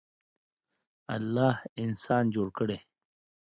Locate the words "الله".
1.15-1.53